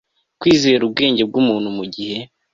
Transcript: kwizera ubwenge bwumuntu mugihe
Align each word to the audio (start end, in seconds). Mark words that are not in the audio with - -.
kwizera 0.39 0.81
ubwenge 0.87 1.21
bwumuntu 1.29 1.67
mugihe 1.77 2.17